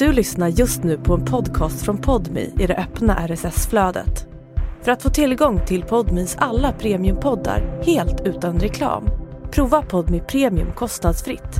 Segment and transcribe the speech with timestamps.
[0.00, 4.26] Du lyssnar just nu på en podcast från Podmi i det öppna RSS-flödet.
[4.82, 9.04] För att få tillgång till Podmis alla premiumpoddar helt utan reklam,
[9.50, 11.56] prova Podmi Premium kostnadsfritt.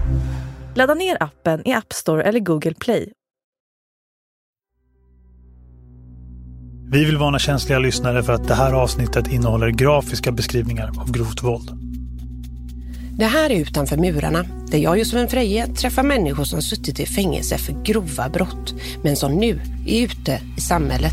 [0.74, 3.12] Ladda ner appen i App Store eller Google Play.
[6.92, 11.42] Vi vill varna känsliga lyssnare för att det här avsnittet innehåller grafiska beskrivningar av grovt
[11.42, 11.89] våld.
[13.20, 17.58] Det här är Utanför murarna, där jag Josefin Freje träffar människor som suttit i fängelse
[17.58, 21.12] för grova brott, men som nu är ute i samhället.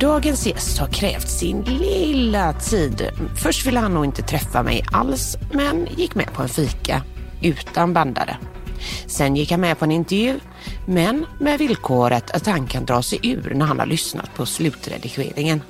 [0.00, 3.08] Dagens gäst har krävt sin lilla tid.
[3.42, 7.02] Först ville han nog inte träffa mig alls, men gick med på en fika
[7.40, 8.36] utan bandare.
[9.06, 10.40] Sen gick han med på en intervju,
[10.86, 15.62] men med villkoret att han kan dra sig ur när han har lyssnat på slutredigeringen.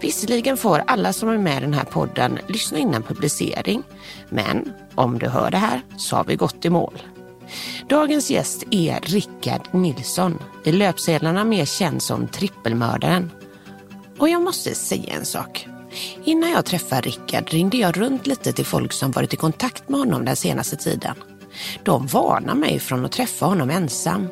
[0.00, 3.82] Visserligen får alla som är med i den här podden lyssna innan publicering,
[4.28, 7.02] men om du hör det här så har vi gått i mål.
[7.88, 13.30] Dagens gäst är Rickard Nilsson, i löpsedlarna mer känd som trippelmördaren.
[14.18, 15.66] Och jag måste säga en sak.
[16.24, 20.00] Innan jag träffade Rickard ringde jag runt lite till folk som varit i kontakt med
[20.00, 21.14] honom den senaste tiden.
[21.84, 24.28] De varnade mig från att träffa honom ensam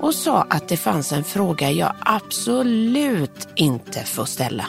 [0.00, 4.66] och sa att det fanns en fråga jag absolut inte får ställa.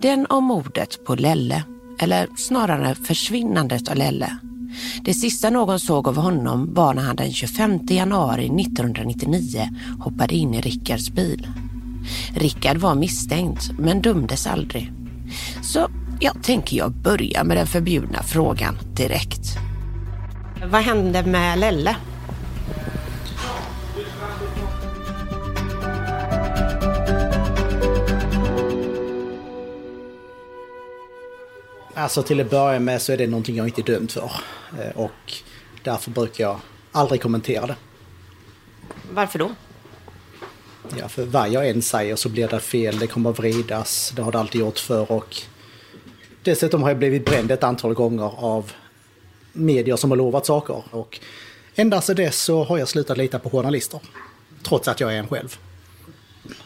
[0.00, 1.62] Den om mordet på Lelle,
[1.98, 4.38] eller snarare försvinnandet av Lelle.
[5.04, 9.68] Det sista någon såg av honom var när han den 25 januari 1999
[10.00, 11.48] hoppade in i Rickards bil.
[12.34, 14.92] Rickard var misstänkt men dömdes aldrig.
[15.62, 15.88] Så
[16.20, 19.58] jag tänker jag börja med den förbjudna frågan direkt.
[20.70, 21.96] Vad hände med Lelle?
[31.94, 34.30] Alltså till att börja med så är det någonting jag inte är dömd för.
[34.78, 35.32] Eh, Och
[35.82, 36.58] därför brukar jag
[36.92, 37.76] aldrig kommentera det.
[39.12, 39.50] Varför då?
[40.98, 44.22] Ja, för vad jag än säger så blir det fel, det kommer att vridas, det
[44.22, 45.36] har det alltid gjort för och
[46.42, 48.72] dessutom har jag blivit bränd ett antal gånger av
[49.54, 51.20] medier som har lovat saker och
[51.74, 54.00] ända sedan dess så har jag slutat lita på journalister.
[54.62, 55.58] Trots att jag är en själv.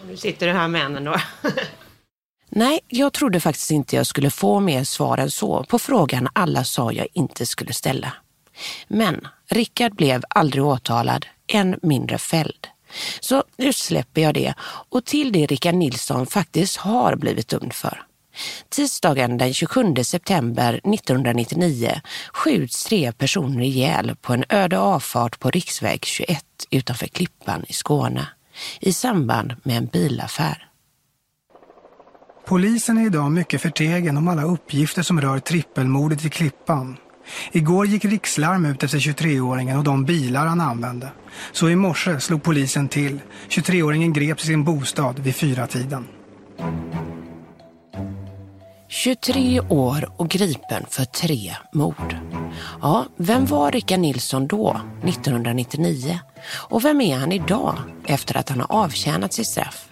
[0.09, 1.17] Nu sitter du här med en ändå.
[2.51, 6.65] Nej, jag trodde faktiskt inte jag skulle få mer svar än så på frågan alla
[6.65, 8.13] sa jag inte skulle ställa.
[8.89, 12.67] Men Rickard blev aldrig åtalad, än mindre fälld.
[13.21, 14.55] Så nu släpper jag det
[14.89, 18.03] och till det Rickard Nilsson faktiskt har blivit dömd för.
[18.69, 22.01] Tisdagen den 27 september 1999
[22.33, 28.29] skjuts tre personer ihjäl på en öde avfart på riksväg 21 utanför Klippan i Skåne
[28.81, 30.69] i samband med en bilaffär.
[32.47, 36.97] Polisen är idag mycket förtegen om alla uppgifter som rör trippelmordet i Klippan.
[37.53, 41.09] Igår gick rikslarm ut efter 23-åringen och de bilar han använde.
[41.53, 43.21] Så i morse slog polisen till.
[43.49, 46.07] 23-åringen greps i sin bostad vid fyra tiden.
[48.89, 52.17] 23 år och gripen för tre mord.
[52.83, 56.19] Ja, vem var Rickard Nilsson då, 1999?
[56.51, 59.89] Och vem är han idag, efter att han har avtjänat sitt straff?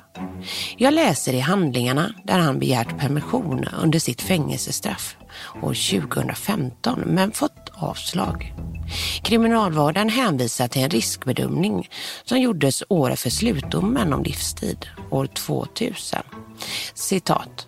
[0.76, 5.16] Jag läser i handlingarna där han begärt permission under sitt fängelsestraff
[5.62, 8.54] år 2015 men fått avslag.
[9.22, 11.88] Kriminalvården hänvisar till en riskbedömning
[12.24, 16.22] som gjordes året för slutdomen om livstid, år 2000.
[16.94, 17.66] Citat.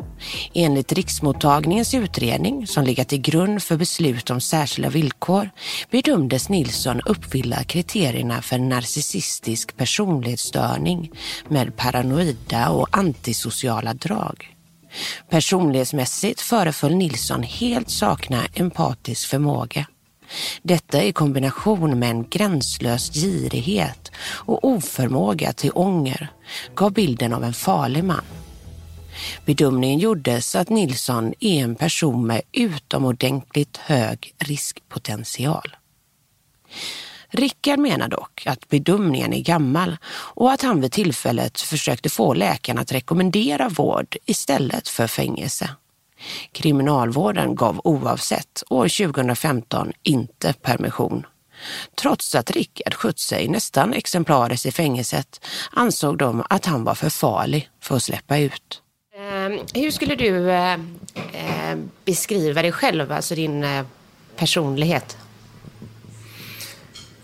[0.55, 5.51] Enligt Riksmottagningens utredning som ligger till grund för beslut om särskilda villkor
[5.91, 11.11] bedömdes Nilsson uppfylla kriterierna för narcissistisk personlighetsstörning
[11.49, 14.58] med paranoida och antisociala drag.
[15.31, 19.86] Personlighetsmässigt föreföll Nilsson helt sakna empatisk förmåga.
[20.62, 26.28] Detta i kombination med en gränslös girighet och oförmåga till ånger
[26.75, 28.25] gav bilden av en farlig man.
[29.45, 35.77] Bedömningen gjordes att Nilsson är en person med utomordentligt hög riskpotential.
[37.30, 42.78] Rickard menar dock att bedömningen är gammal och att han vid tillfället försökte få läkaren
[42.78, 45.71] att rekommendera vård istället för fängelse.
[46.53, 51.27] Kriminalvården gav oavsett år 2015 inte permission.
[51.95, 57.10] Trots att Rickard skött sig nästan exemplariskt i fängelset ansåg de att han var för
[57.10, 58.83] farlig för att släppa ut.
[59.19, 60.72] Ehm, hur skulle du eh,
[61.33, 63.86] eh, beskriva dig själv, alltså din eh,
[64.36, 65.16] personlighet?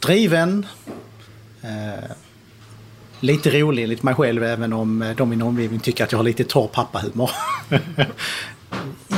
[0.04, 0.66] Driven.
[1.62, 2.10] Eh,
[3.20, 6.18] lite rolig enligt mig själv även om eh, de i min omgivning tycker att jag
[6.18, 7.30] har lite torr pappahumor.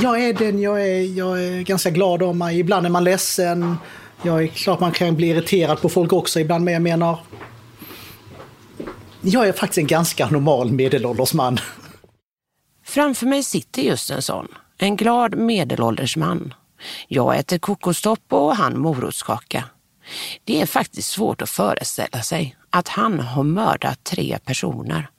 [0.02, 1.18] Jag är den jag är.
[1.18, 2.58] Jag är ganska glad om mig.
[2.58, 3.76] Ibland är man ledsen.
[4.22, 7.18] Jag är klart man kan bli irriterad på folk också ibland, men jag menar...
[9.20, 11.58] Jag är faktiskt en ganska normal medelålders man.
[12.84, 14.48] Framför mig sitter just en sån.
[14.78, 16.54] En glad medelålders man.
[17.08, 19.64] Jag äter kokostopp och han morotskaka.
[20.44, 25.10] Det är faktiskt svårt att föreställa sig att han har mördat tre personer.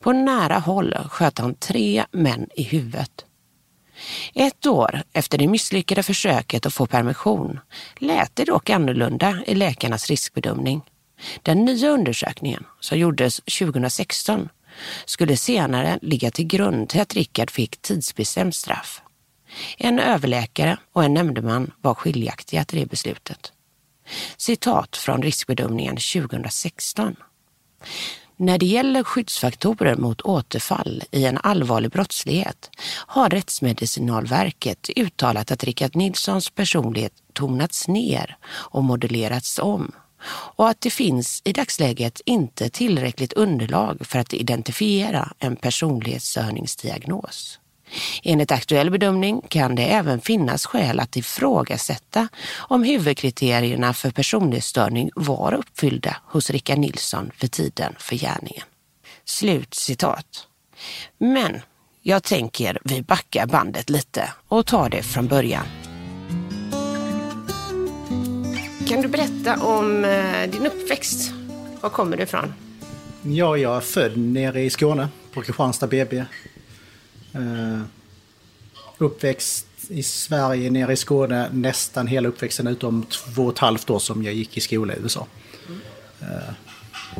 [0.00, 3.24] På nära håll sköt han tre män i huvudet.
[4.34, 7.60] Ett år efter det misslyckade försöket att få permission
[7.98, 10.82] lät det dock annorlunda i läkarnas riskbedömning.
[11.42, 14.48] Den nya undersökningen, som gjordes 2016,
[15.04, 19.02] skulle senare ligga till grund till att Rickard fick tidsbestämt straff.
[19.78, 23.52] En överläkare och en nämndeman var skiljaktiga till det beslutet.
[24.36, 27.16] Citat från riskbedömningen 2016.
[28.36, 32.70] När det gäller skyddsfaktorer mot återfall i en allvarlig brottslighet
[33.06, 39.92] har Rättsmedicinalverket uttalat att Rickard Nilssons personlighet tonats ner och modellerats om
[40.56, 47.60] och att det finns i dagsläget inte tillräckligt underlag för att identifiera en personlighetsstörningsdiagnos.
[48.22, 55.54] Enligt aktuell bedömning kan det även finnas skäl att ifrågasätta om huvudkriterierna för personlighetsstörning var
[55.54, 58.64] uppfyllda hos Rickard Nilsson vid tiden för gärningen.
[59.24, 60.48] Slut citat.
[61.18, 61.60] Men
[62.02, 65.66] jag tänker vi backar bandet lite och tar det från början.
[68.88, 71.32] Kan du berätta om eh, din uppväxt?
[71.80, 72.52] Var kommer du ifrån?
[73.22, 76.24] Ja, jag är född nere i Skåne på Kristianstad BB.
[77.36, 77.82] Uh,
[78.98, 83.98] uppväxt i Sverige, nere i Skåne, nästan hela uppväxten utom två och ett halvt år
[83.98, 85.26] som jag gick i skola i USA.
[85.66, 85.80] Mm.
[86.22, 86.52] Uh,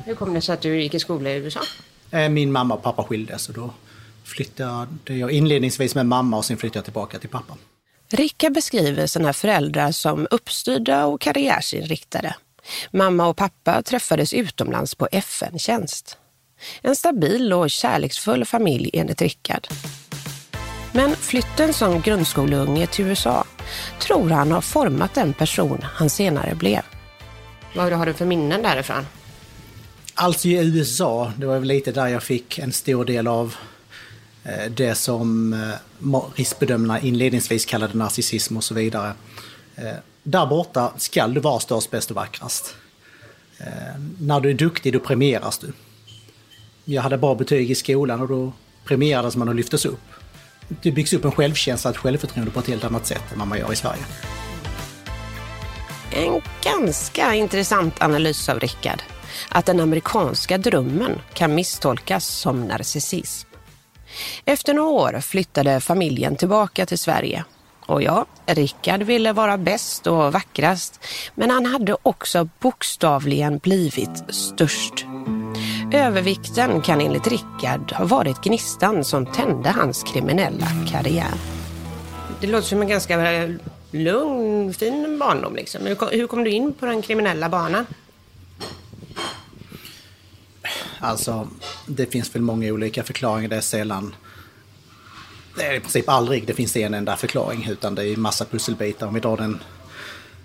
[0.04, 1.60] Hur kom det sig att du gick i skola i USA?
[2.14, 3.70] Uh, min mamma och pappa skildes och då
[4.24, 7.56] flyttade jag inledningsvis med mamma och sen flyttade jag tillbaka till pappa.
[8.08, 12.34] Ricka beskriver sina föräldrar som uppstyrda och karriärsinriktade.
[12.90, 16.18] Mamma och pappa träffades utomlands på FN-tjänst.
[16.82, 19.68] En stabil och kärleksfull familj enligt Rickard.
[20.96, 23.44] Men flytten som grundskoleunge till USA
[24.00, 26.80] tror han har format den person han senare blev.
[27.74, 29.06] Vad har du för minnen därifrån?
[30.14, 33.54] Alltså i USA, det var väl lite där jag fick en stor del av
[34.44, 39.12] eh, det som eh, riskbedömarna inledningsvis kallade narcissism och så vidare.
[39.76, 42.74] Eh, där borta skall du vara störst, bäst och vackrast.
[44.18, 45.72] När du är duktig, då premieras du.
[46.84, 48.52] Jag hade bra betyg i skolan och då
[48.84, 50.00] premierades man och lyftes upp
[50.68, 53.58] det byggs upp en självkänsla, ett självförtroende på ett helt annat sätt än vad man
[53.58, 54.02] gör i Sverige.
[56.10, 59.02] En ganska intressant analys av Rickard.
[59.48, 63.48] Att den amerikanska drömmen kan misstolkas som narcissism.
[64.44, 67.44] Efter några år flyttade familjen tillbaka till Sverige.
[67.86, 71.00] Och ja, Rickard ville vara bäst och vackrast,
[71.34, 75.06] men han hade också bokstavligen blivit störst.
[75.92, 81.34] Övervikten kan enligt Rickard ha varit gnistan som tände hans kriminella karriär.
[82.40, 83.48] Det låter som en ganska
[83.90, 85.56] lugn, fin barndom.
[85.56, 85.86] Liksom.
[86.10, 87.86] Hur kom du in på den kriminella banan?
[90.98, 91.48] Alltså,
[91.86, 93.48] det finns väl många olika förklaringar.
[93.48, 94.14] Det är sällan...
[95.56, 99.06] Det är i princip aldrig det finns en enda förklaring, utan det är massa pusselbitar.
[99.06, 99.62] Om vi drar en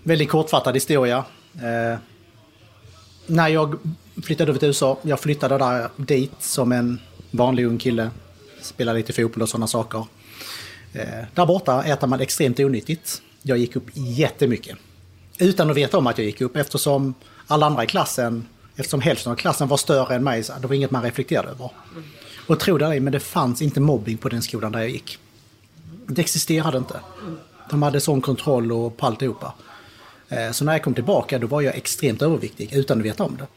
[0.03, 1.25] väldigt kortfattad historia.
[1.55, 1.99] Eh,
[3.27, 3.79] när jag
[4.23, 6.99] flyttade över till USA, jag flyttade där dit som en
[7.31, 8.09] vanlig ung kille.
[8.61, 10.05] Spelade lite fotboll och sådana saker.
[10.93, 13.21] Eh, där borta äter man extremt onyttigt.
[13.41, 14.77] Jag gick upp jättemycket.
[15.39, 17.13] Utan att veta om att jag gick upp eftersom
[17.47, 20.75] alla andra i klassen, eftersom hälften av klassen var större än mig, så det var
[20.75, 21.69] inget man reflekterade över.
[22.47, 25.17] Och tro det men det fanns inte mobbing på den skolan där jag gick.
[26.07, 26.99] Det existerade inte.
[27.69, 29.53] De hade sån kontroll och på alltihopa.
[30.31, 33.37] Eh, så när jag kom tillbaka då var jag extremt överviktig utan att veta om
[33.37, 33.47] det.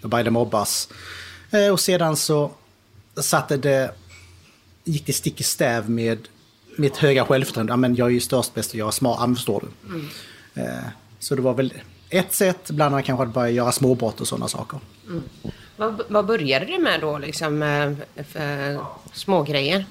[0.00, 0.88] Jag började mobbas.
[1.50, 2.50] Eh, och sedan så
[3.16, 3.90] satte det,
[4.84, 6.18] gick det stick i stäv med
[6.76, 7.72] mitt höga självförtroende.
[7.72, 9.94] Ja, men jag är ju störst, bäst och jag är smart, ja, förstår du.
[9.94, 10.08] Mm.
[10.54, 10.84] Eh,
[11.18, 11.74] så det var väl
[12.10, 14.80] ett sätt, bland annat kanske att börja göra småbrott och sådana saker.
[15.06, 15.22] Mm.
[15.76, 17.60] Vad, vad började du med då, liksom,
[18.32, 18.80] för
[19.12, 19.86] små grejer?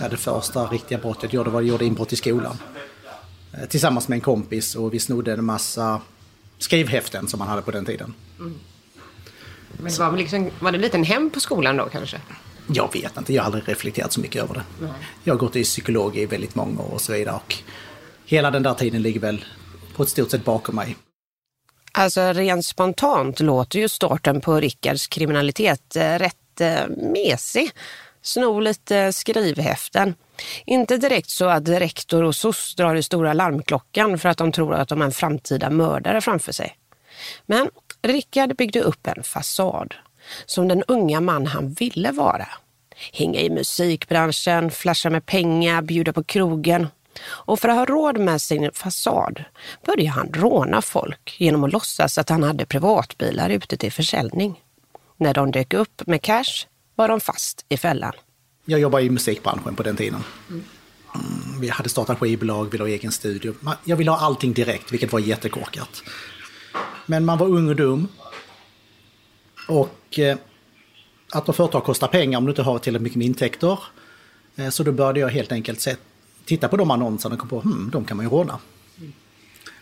[0.00, 2.56] Ja, det första riktiga brottet jag gjorde var att jag gjorde inbrott i skolan.
[3.52, 6.00] Eh, tillsammans med en kompis och vi snodde en massa
[6.58, 8.14] skrivhäften som man hade på den tiden.
[8.38, 8.58] Mm.
[9.72, 12.20] Men det var, liksom, var det en hem på skolan då kanske?
[12.66, 14.62] Jag vet inte, jag har aldrig reflekterat så mycket över det.
[14.80, 14.90] Nej.
[15.24, 17.34] Jag har gått i psykolog i väldigt många år och så vidare.
[17.34, 17.54] Och
[18.24, 19.44] hela den där tiden ligger väl
[19.96, 20.96] på ett stort sätt bakom mig.
[21.92, 27.70] Alltså rent spontant låter ju starten på Rickards kriminalitet eh, rätt eh, mesig.
[28.22, 30.14] Sno lite skrivhäften.
[30.66, 34.74] Inte direkt så att rektor och SOS drar i stora larmklockan för att de tror
[34.74, 36.76] att de har en framtida mördare framför sig.
[37.46, 37.70] Men
[38.02, 39.94] Rickard byggde upp en fasad
[40.46, 42.48] som den unga man han ville vara.
[43.12, 46.88] Hänga i musikbranschen, flasha med pengar, bjuda på krogen.
[47.26, 49.44] Och för att ha råd med sin fasad
[49.86, 54.62] började han råna folk genom att låtsas att han hade privatbilar ute till försäljning.
[55.16, 58.12] När de dök upp med cash var de fast i fällan.
[58.70, 60.20] Jag jobbade i musikbranschen på den tiden.
[60.50, 60.62] Mm,
[61.60, 63.54] vi hade startat skivbolag, ville ha egen studio.
[63.84, 66.02] Jag ville ha allting direkt, vilket var jättekorkat.
[67.06, 68.08] Men man var ung och dum.
[69.68, 70.38] Och eh,
[71.32, 73.78] att företag kostar pengar om du inte har tillräckligt mycket med intäkter.
[74.56, 75.96] Eh, så då började jag helt enkelt se,
[76.44, 78.58] titta på de annonserna och kom på, hmm, de kan man ju råna.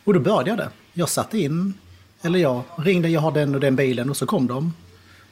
[0.04, 0.70] Och då började jag det.
[0.92, 1.74] Jag satte in,
[2.22, 4.72] eller jag ringde, jag har den och den bilen och så kom de.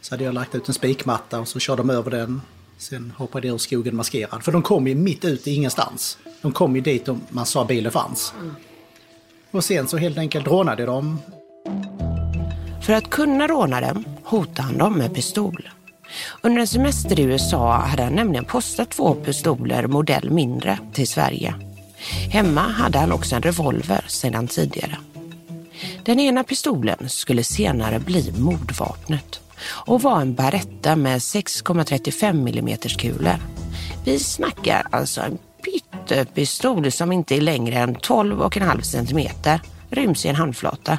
[0.01, 2.41] Så hade jag lagt ut en spikmatta och så körde de över den.
[2.79, 4.43] Sen hoppade jag ur skogen maskerad.
[4.43, 6.19] För de kom ju mitt ute i ingenstans.
[6.43, 8.35] De kom ju dit man sa bilen fanns.
[9.51, 11.19] Och sen så helt enkelt rånade de.
[12.83, 15.69] För att kunna råna dem hotade han dem med pistol.
[16.43, 21.55] Under en semester i USA hade han nämligen postat två pistoler modell mindre till Sverige.
[22.31, 24.99] Hemma hade han också en revolver sedan tidigare.
[26.03, 33.37] Den ena pistolen skulle senare bli mordvapnet och var en Baretta med 6,35 mm kulor.
[34.05, 39.59] Vi snackar alltså en pyttepistol som inte är längre än 12,5 cm,
[39.91, 40.99] ryms i en handflata.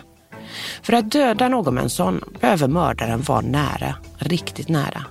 [0.84, 5.06] För att döda någon med en sån behöver mördaren vara nära, riktigt nära.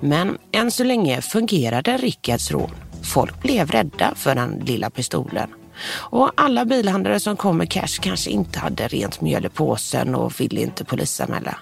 [0.00, 2.70] Men än så länge fungerade Rickards rån.
[3.02, 5.50] Folk blev rädda för den lilla pistolen.
[5.94, 10.40] Och alla bilhandlare som kom med cash kanske inte hade rent mjöl i påsen och
[10.40, 11.58] ville inte polisanmäla.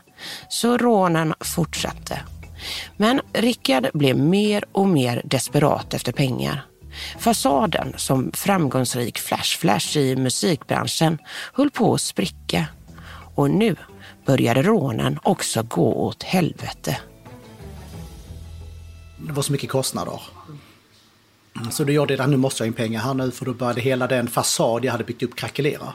[0.48, 2.20] Så rånen fortsatte.
[2.96, 6.66] Men Rickard blev mer och mer desperat efter pengar.
[7.18, 11.18] Fasaden som framgångsrik flash-flash i musikbranschen
[11.52, 12.66] höll på att spricka.
[13.34, 13.76] Och nu
[14.26, 16.98] började rånen också gå åt helvete.
[19.26, 20.20] Det var så mycket kostnader.
[21.70, 23.80] Så då gjorde jag det, nu måste jag in pengar här nu för då började
[23.80, 25.92] hela den fasad jag hade byggt upp krackelera.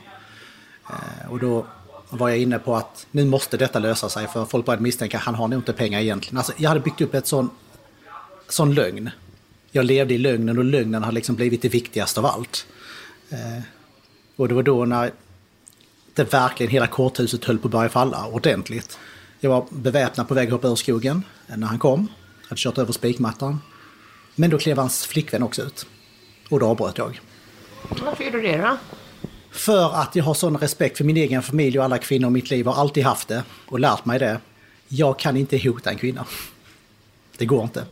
[0.89, 1.65] Eh, och då
[2.09, 5.23] var jag inne på att nu måste detta lösa sig för folk började misstänka att
[5.23, 6.37] han har nog inte pengar egentligen.
[6.37, 7.49] Alltså, jag hade byggt upp ett sån,
[8.49, 9.09] sån lögn.
[9.71, 12.65] Jag levde i lögnen och lögnen har liksom blivit det viktigaste av allt.
[13.29, 13.63] Eh,
[14.35, 15.11] och det var då när
[16.13, 18.99] det verkligen hela korthuset höll på att börja falla ordentligt.
[19.39, 22.07] Jag var beväpnad på väg att hoppa ur skogen eh, när han kom.
[22.41, 23.59] Jag Hade kört över spikmattan.
[24.35, 25.85] Men då klev hans flickvän också ut.
[26.49, 27.21] Och då avbröt jag.
[27.89, 28.77] Varför gjorde du det då?
[29.55, 32.49] För att jag har sån respekt för min egen familj och alla kvinnor i mitt
[32.49, 32.65] liv.
[32.65, 34.39] har alltid haft det och lärt mig det.
[34.87, 36.25] Jag kan inte hota en kvinna.
[37.37, 37.85] Det går inte.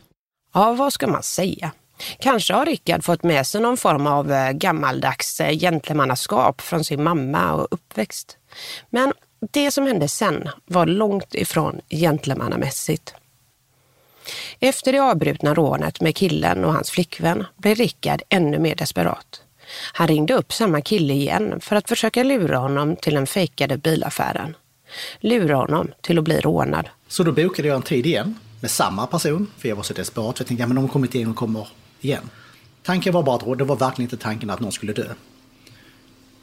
[0.54, 1.72] Ja, vad ska man säga?
[2.18, 7.02] Kanske har Rickard fått med sig någon form av eh, gammaldags eh, gentlemannaskap från sin
[7.02, 8.36] mamma och uppväxt.
[8.90, 9.12] Men
[9.52, 13.14] det som hände sen var långt ifrån gentlemannamässigt.
[14.60, 19.43] Efter det avbrutna rånet med killen och hans flickvän blev Rickard ännu mer desperat.
[19.92, 24.56] Han ringde upp samma kille igen för att försöka lura honom till den fejkade bilaffären.
[25.20, 26.88] Lura honom till att bli rånad.
[27.08, 30.38] Så då bokade jag en tid igen med samma person, för jag var så desperat.
[30.38, 31.68] Jag tänkte, ja men de har kommit in och kommer
[32.00, 32.30] igen.
[32.82, 35.14] Tanken var bara att det var verkligen inte tanken att någon skulle dö.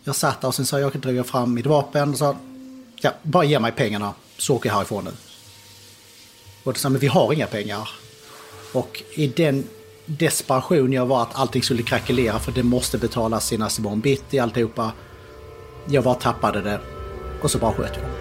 [0.04, 2.36] Jag satt där och sen sa jag, drog fram mitt vapen och sa,
[3.02, 5.12] ja, bara ge mig pengarna så åker jag härifrån nu.
[6.64, 7.90] Och då sa men vi har inga pengar.
[8.74, 9.64] Och i den
[10.06, 14.92] desperation jag var att allting skulle krackelera för det måste betalas senast imorgon bitti alltihopa.
[15.88, 16.80] Jag bara tappade det
[17.42, 18.12] och så bara sköt jag.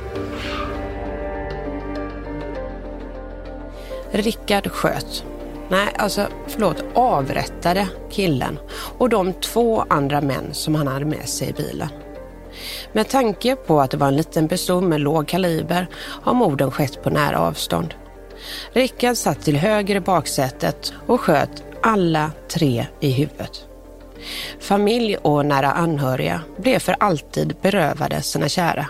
[4.13, 5.25] Rickard sköt.
[5.69, 8.59] Nej, alltså förlåt, avrättade killen
[8.99, 11.89] och de två andra män som han hade med sig i bilen.
[12.93, 17.03] Med tanke på att det var en liten pistol med låg kaliber har morden skett
[17.03, 17.95] på nära avstånd.
[18.73, 23.65] Rickard satt till höger i baksätet och sköt alla tre i huvudet.
[24.61, 28.87] Familj och nära anhöriga blev för alltid berövade sina kära.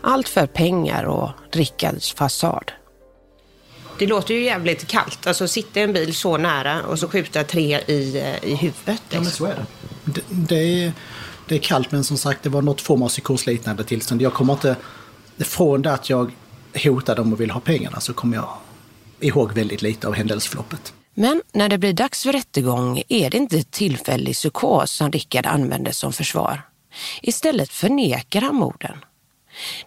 [0.00, 2.72] Allt för pengar och Rickards fasad.
[3.98, 7.44] Det låter ju jävligt kallt, alltså sitta i en bil så nära och så skjuta
[7.44, 8.86] tre i, i huvudet.
[8.86, 9.02] Liksom.
[9.10, 9.66] Ja, men så är det.
[10.04, 10.92] Det, det, är,
[11.48, 14.22] det är kallt, men som sagt, det var något form av psykosliknande tillstånd.
[14.22, 14.76] Jag kommer inte...
[15.38, 16.32] Från det att jag
[16.84, 18.48] hotade dem och ville ha pengarna så kommer jag
[19.20, 20.92] ihåg väldigt lite av händelseförloppet.
[21.20, 25.92] Men när det blir dags för rättegång är det inte tillfällig psykos som Rickard använder
[25.92, 26.62] som försvar.
[27.22, 29.04] Istället förnekar han morden.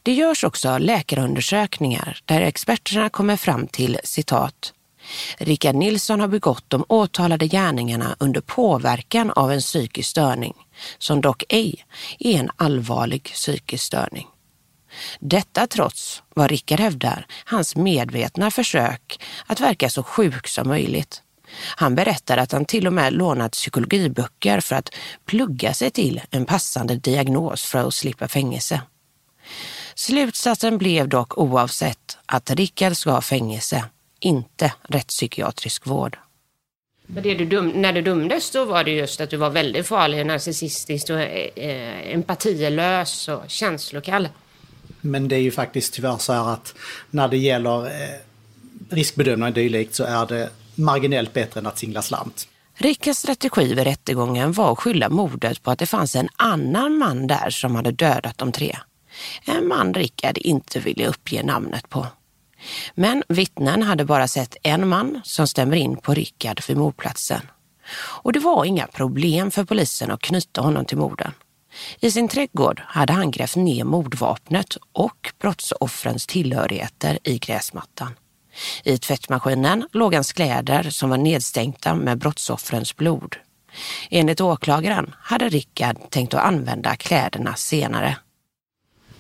[0.04, 4.74] Det görs också läkarundersökningar där experterna kommer fram till citat
[5.38, 10.54] Rickard Nilsson har begått de åtalade gärningarna under påverkan av en psykisk störning,
[10.98, 11.86] som dock ej
[12.20, 14.28] är en allvarlig psykisk störning.
[15.20, 21.23] Detta trots, vad Rickard hävdar, hans medvetna försök att verka så sjuk som möjligt.
[21.76, 24.90] Han berättar att han till och med lånat psykologiböcker för att
[25.26, 28.82] plugga sig till en passande diagnos för att slippa fängelse.
[29.96, 33.86] Slutsatsen blev dock oavsett att Rickard ska ha fängelse,
[34.20, 36.18] inte rättspsykiatrisk vård.
[37.08, 39.88] Men det du dum, när du dömdes då var det just att du var väldigt
[39.88, 44.30] farlig, narcissistisk och eh, empatilös och känslokall.
[45.02, 46.76] Men det är ju faktiskt tyvärr så här att
[47.10, 48.20] när det gäller eh,
[48.90, 52.48] riskbedömning och dylikt så är det marginellt bättre än att singla slant.
[52.76, 57.28] Rickards strategi vid rättegången var att skylla mordet på att det fanns en annan man
[57.28, 58.78] där som hade dödat de tre.
[59.46, 62.08] En man Rickard inte ville uppge namnet på.
[62.96, 67.42] Men vittnen hade bara sett en man som stämmer in på Rickard vid mordplatsen.
[67.96, 71.32] Och det var inga problem för polisen att knyta honom till morden.
[72.00, 78.14] I sin trädgård hade han grävt ner mordvapnet och brottsoffrens tillhörigheter i gräsmattan.
[78.84, 83.36] I tvättmaskinen låg hans kläder som var nedstänkta med brottsoffrens blod.
[84.10, 88.18] Enligt åklagaren hade Rickard tänkt att använda kläderna senare.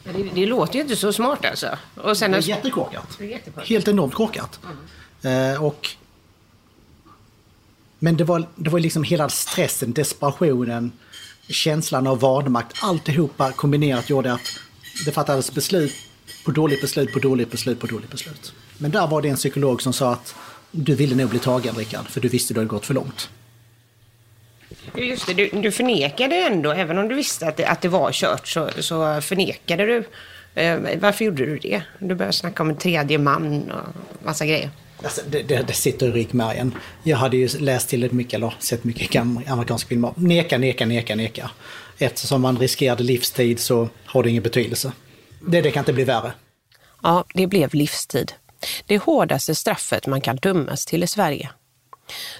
[0.03, 1.77] Det, det, låter ju inte så smart alltså.
[1.95, 3.19] Och sen det är jättekorkat.
[3.65, 4.59] Helt enormt korkat.
[5.21, 5.53] Mm.
[5.53, 5.89] Eh, och...
[7.99, 10.91] Men det var, det var liksom hela stressen, desperationen,
[11.49, 14.59] känslan av vanmakt, alltihopa kombinerat gjorde att
[15.05, 15.93] det fattades beslut
[16.45, 18.53] på dåligt beslut på dåligt beslut på dåligt beslut.
[18.83, 20.35] Men där var det en psykolog som sa att
[20.71, 23.29] du ville nog bli tagen Rickard, för du visste att du hade gått för långt.
[24.95, 28.11] Just det, du, du förnekade ändå, även om du visste att det, att det var
[28.11, 30.03] kört, så, så förnekade du.
[30.61, 31.81] Eh, varför gjorde du det?
[31.99, 34.69] Du började snacka om en tredje man och massa grejer.
[35.03, 36.75] Alltså, det, det, det sitter i ryggmärgen.
[37.03, 40.13] Jag hade ju läst tillräckligt mycket, eller sett mycket amerikanska filmer.
[40.15, 41.51] Neka, neka, neka, neka.
[41.97, 44.91] Eftersom man riskerade livstid så har det ingen betydelse.
[45.39, 46.33] Det, det kan inte bli värre.
[47.03, 48.33] Ja, det blev livstid.
[48.85, 51.49] Det hårdaste straffet man kan dömas till i Sverige.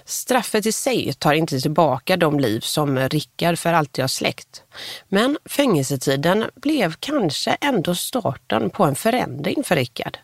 [0.04, 4.62] Straffet i sig tar inte tillbaka de liv som Rickard för alltid har släckt.
[5.08, 10.18] Men fängelsetiden blev kanske ändå starten på en förändring för Rickard.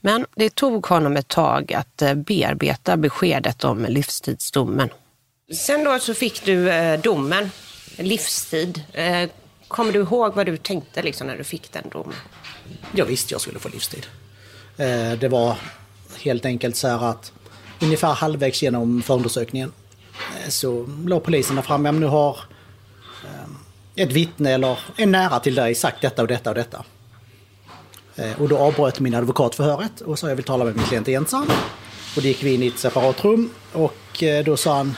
[0.00, 4.88] Men det tog honom ett tag att eh, bearbeta beskedet om livstidsdomen.
[5.54, 7.50] Sen då så fick du eh, domen,
[7.96, 8.82] livstid.
[8.92, 9.28] Eh,
[9.68, 12.14] kommer du ihåg vad du tänkte liksom när du fick den domen?
[12.94, 14.06] Jag visste jag skulle få livstid.
[14.76, 15.56] Eh, det var
[16.22, 17.32] helt enkelt så här att
[17.80, 19.72] ungefär halvvägs genom förundersökningen
[20.12, 21.92] eh, så låg polisen där framme.
[21.92, 22.38] Nu har
[23.24, 26.84] eh, ett vittne eller en nära till dig sagt detta och detta och detta.
[28.38, 31.46] Och då avbröt min advokat förhöret och sa jag vill tala med min klient ensam.
[32.16, 34.96] Och då gick vi in i ett separat rum och då sa han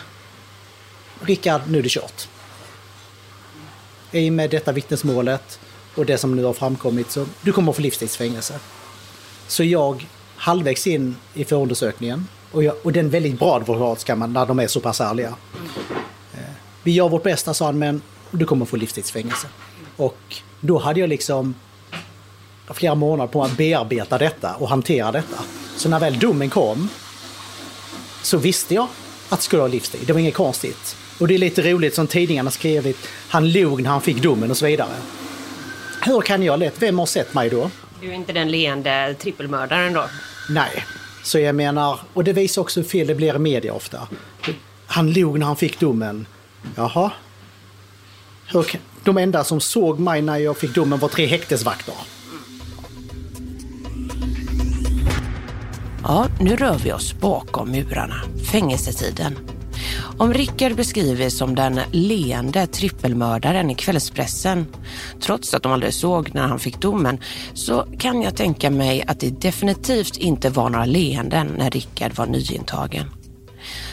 [1.20, 2.28] Rickard, nu är det kört.
[4.12, 5.60] I och med detta vittnesmålet
[5.94, 8.60] och det som nu har framkommit så du kommer att få livstidsfängelse.
[9.46, 14.16] Så jag, halvvägs in i förundersökningen, och, jag, och den är väldigt bra advokat ska
[14.16, 15.34] man, när de är så pass ärliga.
[16.34, 16.40] Eh,
[16.82, 19.46] vi gör vårt bästa, sa han, men du kommer få livstidsfängelse.
[19.96, 20.18] Och
[20.60, 21.54] då hade jag liksom
[22.70, 25.38] flera månader på att bearbeta detta och hantera detta.
[25.76, 26.88] Så när väl domen kom
[28.22, 28.86] så visste jag
[29.28, 30.00] att det skulle ha livstid.
[30.06, 30.96] Det var inget konstigt.
[31.18, 34.56] Och det är lite roligt som tidningarna skrivit, han log när han fick domen och
[34.56, 34.94] så vidare.
[36.02, 37.70] Hur kan jag lätt, vem har sett mig då?
[38.04, 40.04] Du är inte den leende trippelmördaren då?
[40.50, 40.84] Nej.
[41.22, 44.08] Så jag menar, och det visar också hur fel det blir i media ofta.
[44.86, 46.26] Han log när han fick domen.
[46.76, 47.10] Jaha.
[49.04, 51.94] De enda som såg mig när jag fick domen var tre häktesvakter.
[56.02, 58.22] Ja, nu rör vi oss bakom murarna.
[58.52, 59.53] Fängelsetiden.
[60.18, 64.66] Om Rickard beskrivs som den leende trippelmördaren i kvällspressen,
[65.20, 67.18] trots att de aldrig såg när han fick domen,
[67.54, 72.26] så kan jag tänka mig att det definitivt inte var några leenden när Rickard var
[72.26, 73.06] nyintagen.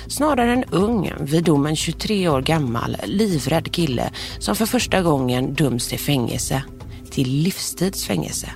[0.08, 5.88] Snarare en ung, vid domen 23 år gammal, livrädd kille som för första gången döms
[5.88, 6.64] till fängelse,
[7.12, 8.50] till livstidsfängelse.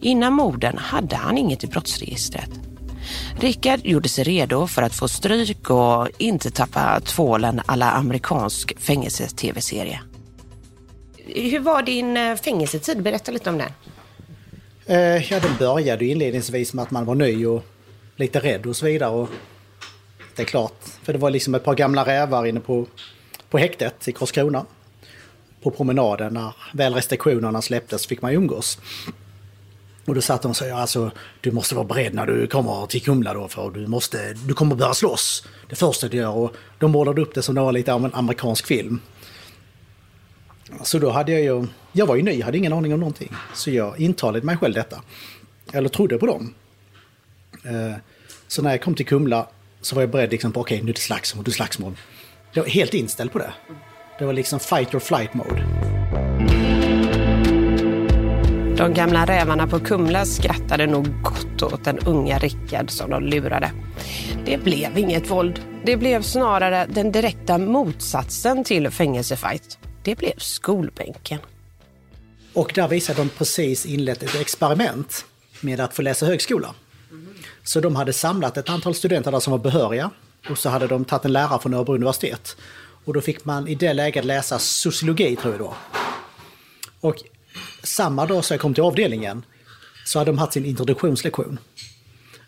[0.00, 2.59] Innan morden hade han inget i brottsregistret.
[3.40, 10.00] Rickard gjorde sig redo för att få stryk och inte tappa tvålen alla amerikansk fängelse-tv-serie.
[11.26, 13.02] Hur var din eh, fängelsetid?
[13.02, 13.72] Berätta lite om den.
[14.86, 17.64] Eh, ja, den började inledningsvis med att man var ny och
[18.16, 19.10] lite rädd och så vidare.
[19.10, 19.28] Och
[20.36, 22.86] det är klart, för det var liksom ett par gamla rävar inne på,
[23.50, 24.66] på häktet i Karlskrona.
[25.62, 28.78] På promenaden när väl restriktionerna släpptes fick man umgås.
[30.10, 33.02] Och då satt de och sa, alltså du måste vara beredd när du kommer till
[33.02, 35.46] Kumla då för du måste, du kommer börja slåss.
[35.68, 36.36] Det första du gör.
[36.36, 39.00] Och de målade upp det som det var lite av en amerikansk film.
[40.82, 43.32] Så då hade jag ju, jag var ju ny, hade ingen aning om någonting.
[43.54, 45.02] Så jag intalade mig själv detta.
[45.72, 46.54] Eller trodde på dem.
[47.64, 47.96] Eh,
[48.48, 49.46] så när jag kom till Kumla
[49.80, 51.52] så var jag beredd liksom på, okej okay, nu är det slagsmål, nu är det
[51.52, 51.96] slagsmål.
[52.52, 53.52] Jag var helt inställd på det.
[54.18, 55.66] Det var liksom fight or flight mode.
[58.80, 63.72] De gamla rävarna på Kumla skrattade nog gott åt den unga Rickard som de lurade.
[64.44, 65.60] Det blev inget våld.
[65.84, 69.78] Det blev snarare den direkta motsatsen till fängelsefight.
[70.02, 71.38] Det blev skolbänken.
[72.52, 75.24] Och där visade de precis inlett ett experiment
[75.60, 76.74] med att få läsa högskola.
[77.62, 80.10] Så de hade samlat ett antal studenter där som var behöriga
[80.50, 82.56] och så hade de tagit en lärare från Örebro universitet.
[83.04, 85.74] Och då fick man i det läget läsa sociologi tror jag då.
[87.00, 87.16] Och
[87.82, 89.44] samma dag som jag kom till avdelningen
[90.04, 91.58] så hade de haft sin introduktionslektion.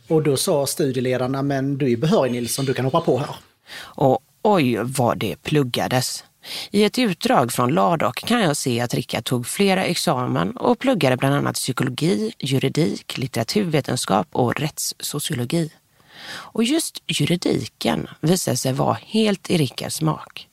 [0.09, 3.37] Och då sa studieledarna, men du är behörig Nilsson, du kan hoppa på här.
[3.79, 6.25] Och oj vad det pluggades.
[6.71, 11.17] I ett utdrag från Ladok kan jag se att Rickard tog flera examen och pluggade
[11.17, 15.71] bland annat psykologi, juridik, litteraturvetenskap och rättssociologi.
[16.29, 20.49] Och just juridiken visade sig vara helt i Rickards smak.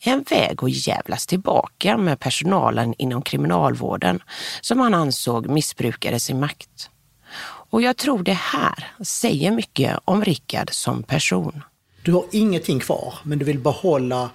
[0.00, 4.22] En väg att jävlas tillbaka med personalen inom kriminalvården
[4.60, 6.90] som han ansåg missbrukade sin makt.
[7.70, 11.62] Och jag tror det här säger mycket om Rickard som person.
[12.02, 14.30] Du har ingenting kvar, men du vill behålla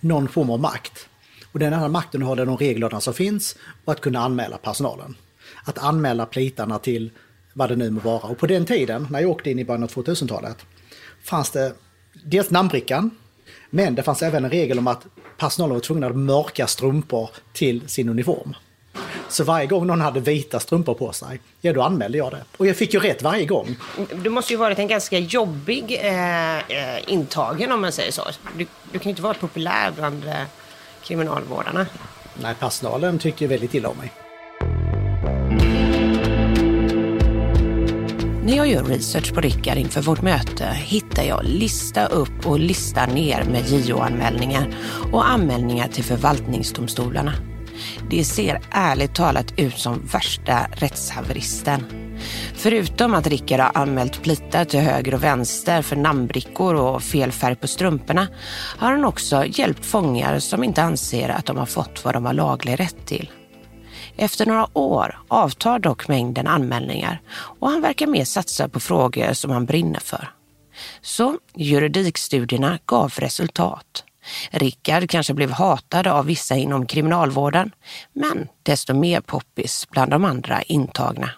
[0.00, 1.08] någon form av makt.
[1.52, 5.16] Och den här makten har de reglerna som finns och att kunna anmäla personalen.
[5.64, 7.10] Att anmäla plitarna till
[7.54, 8.22] vad det nu må vara.
[8.22, 10.56] Och på den tiden, när jag åkte in i början av 2000-talet,
[11.22, 11.72] fanns det
[12.24, 13.10] dels namnbrickan,
[13.70, 15.06] men det fanns även en regel om att
[15.38, 18.54] personalen var tvungna att mörka strumpor till sin uniform.
[19.28, 22.44] Så varje gång någon hade vita strumpor på sig, ja då anmälde jag det.
[22.56, 23.76] Och jag fick ju rätt varje gång.
[24.22, 28.22] Du måste ju varit en ganska jobbig eh, eh, intagen om man säger så.
[28.56, 30.34] Du, du kan ju inte vara populär bland eh,
[31.02, 31.86] kriminalvårdarna.
[32.42, 34.12] Nej, personalen tycker väldigt illa om mig.
[38.48, 43.06] När jag gör research på Rickard inför vårt möte hittar jag lista upp och lista
[43.06, 44.74] ner med JO-anmälningar
[45.12, 47.32] och anmälningar till förvaltningsdomstolarna.
[48.10, 51.84] Det ser ärligt talat ut som värsta rättshaveristen.
[52.54, 57.56] Förutom att Rickard har anmält plitar till höger och vänster för namnbrickor och fel färg
[57.56, 58.28] på strumporna
[58.78, 62.34] har han också hjälpt fångar som inte anser att de har fått vad de har
[62.34, 63.30] laglig rätt till.
[64.20, 69.50] Efter några år avtar dock mängden anmälningar och han verkar mer satsa på frågor som
[69.50, 70.30] han brinner för.
[71.00, 74.04] Så juridikstudierna gav resultat.
[74.50, 77.70] Rickard kanske blev hatad av vissa inom kriminalvården,
[78.12, 81.30] men desto mer poppis bland de andra intagna.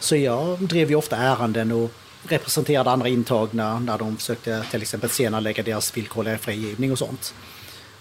[0.00, 1.90] Så jag drev ju ofta ärenden och
[2.28, 7.34] representerade andra intagna när de försökte till exempel senare lägga deras villkorliga frigivning och sånt.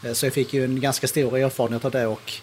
[0.03, 2.41] Eh, så jag fick ju en ganska stor erfarenhet av det och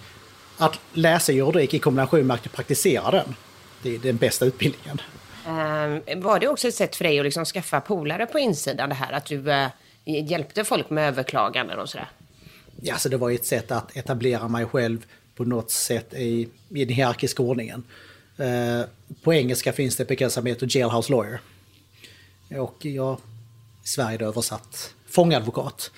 [0.59, 3.35] att läsa juridik i kombination med att praktisera den,
[3.83, 5.01] det är den bästa utbildningen.
[5.47, 8.95] Um, var det också ett sätt för dig att liksom skaffa polare på insidan det
[8.95, 9.13] här?
[9.13, 9.67] Att du uh,
[10.05, 12.09] hjälpte folk med överklaganden och sådär?
[12.81, 16.85] Ja, så det var ett sätt att etablera mig själv på något sätt i, i
[16.85, 17.85] den hierarkiska ordningen.
[18.41, 18.85] Uh,
[19.23, 21.41] på engelska finns det begrepp som heter jailhouse lawyer.
[22.51, 23.19] Och jag
[23.85, 25.91] i Sverige översatt fångadvokat.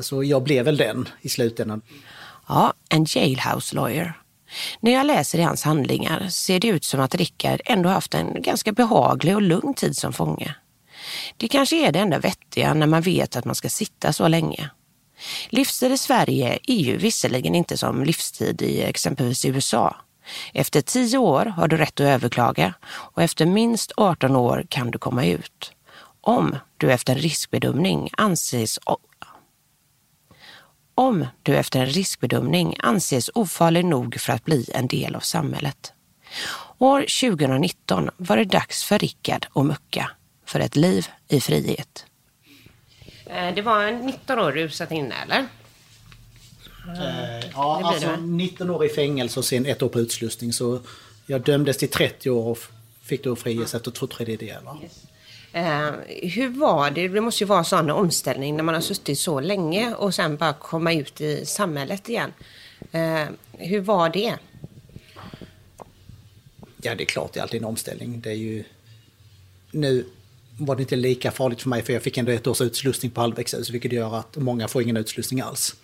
[0.00, 1.82] Så jag blev väl den i slutändan.
[2.48, 4.14] Ja, en jailhouse lawyer.
[4.80, 8.42] När jag läser i hans handlingar ser det ut som att Rickard ändå haft en
[8.42, 10.54] ganska behaglig och lugn tid som fånge.
[11.36, 14.70] Det kanske är det enda vettiga när man vet att man ska sitta så länge.
[15.48, 19.96] Livstid i Sverige är ju visserligen inte som livstid i exempelvis USA.
[20.52, 24.98] Efter tio år har du rätt att överklaga och efter minst 18 år kan du
[24.98, 25.72] komma ut.
[26.20, 28.78] Om du efter en riskbedömning anses
[30.98, 35.92] om du efter en riskbedömning anses ofarlig nog för att bli en del av samhället.
[36.78, 40.10] År 2019 var det dags för Rickard att mucka
[40.44, 42.04] för ett liv i frihet.
[43.26, 45.38] Eh, det var 19 år du satt inne eller?
[45.38, 45.46] Eh,
[47.52, 50.52] ja, alltså 19 år i fängelse och sen ett år på utslussning.
[50.52, 50.80] Så
[51.26, 52.58] jag dömdes till 30 år och
[53.02, 54.78] fick då friges efter två tredjedelar.
[54.82, 55.07] Yes.
[55.58, 55.90] Eh,
[56.28, 57.08] hur var det?
[57.08, 60.36] Det måste ju vara en sån omställning när man har suttit så länge och sen
[60.36, 62.32] bara komma ut i samhället igen.
[62.92, 64.34] Eh, hur var det?
[66.82, 68.20] Ja, det är klart det är alltid en omställning.
[68.20, 68.64] Det är ju...
[69.70, 70.06] Nu
[70.58, 73.20] var det inte lika farligt för mig för jag fick ändå ett års utslussning på
[73.20, 75.76] halvvägshus vilket gör att många får ingen utslussning alls.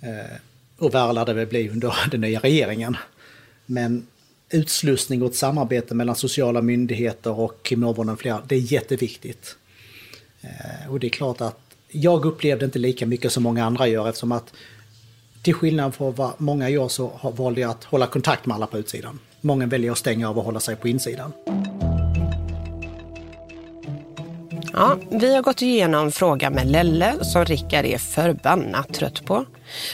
[0.00, 0.36] Eh,
[0.78, 2.96] och värre lär det väl bli under den nya regeringen.
[3.66, 4.06] Men
[4.50, 9.56] utslussning och ett samarbete mellan sociala myndigheter och kriminalvården och flera, det är jätteviktigt.
[10.40, 14.08] Eh, och det är klart att jag upplevde inte lika mycket som många andra gör
[14.08, 14.52] eftersom att
[15.42, 18.78] till skillnad från vad många gör så valde jag att hålla kontakt med alla på
[18.78, 19.18] utsidan.
[19.40, 21.32] Många väljer att stänga av och hålla sig på insidan.
[24.72, 29.44] Ja, vi har gått igenom frågan med Lelle som Rickard är förbannat trött på.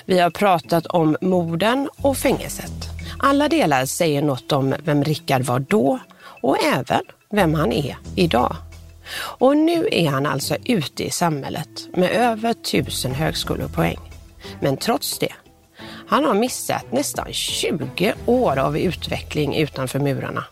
[0.04, 2.93] Vi har pratat om morden och fängelset.
[3.18, 5.98] Alla delar säger något om vem Rickard var då
[6.40, 8.56] och även vem han är idag.
[9.16, 13.98] Och nu är han alltså ute i samhället med över tusen högskolepoäng.
[14.60, 15.32] Men trots det,
[16.06, 20.44] han har missat nästan 20 år av utveckling utanför murarna.